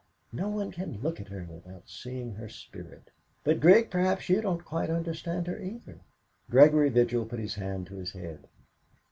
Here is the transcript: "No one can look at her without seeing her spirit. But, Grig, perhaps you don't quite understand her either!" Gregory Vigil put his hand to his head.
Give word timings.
"No 0.33 0.49
one 0.49 0.71
can 0.71 0.99
look 1.03 1.19
at 1.19 1.27
her 1.27 1.43
without 1.47 1.87
seeing 1.87 2.33
her 2.33 2.49
spirit. 2.49 3.11
But, 3.43 3.59
Grig, 3.59 3.91
perhaps 3.91 4.29
you 4.29 4.41
don't 4.41 4.65
quite 4.65 4.89
understand 4.89 5.45
her 5.45 5.59
either!" 5.61 5.99
Gregory 6.49 6.89
Vigil 6.89 7.23
put 7.27 7.37
his 7.37 7.53
hand 7.53 7.85
to 7.85 7.97
his 7.97 8.13
head. 8.13 8.47